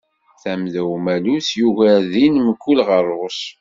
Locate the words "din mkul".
2.11-2.79